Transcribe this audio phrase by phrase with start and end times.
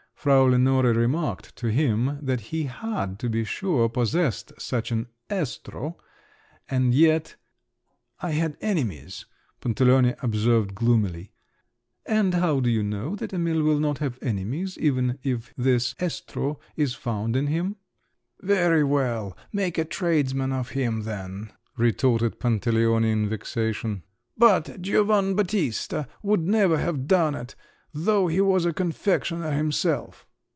[0.23, 6.93] Frau Lenore remarked to him that he had, to be sure, possessed such an "estro"—and
[6.93, 7.37] yet…
[8.19, 9.25] "I had enemies,"
[9.61, 11.31] Pantaleone observed gloomily.
[12.05, 16.59] "And how do you know that Emil will not have enemies, even if this "estro"
[16.75, 17.77] is found in him?"
[18.41, 24.03] "Very well, make a tradesman of him, then," retorted Pantaleone in vexation;
[24.37, 27.55] "but Giovan' Battista would never have done it,
[27.93, 30.25] though he was a confectioner himself!"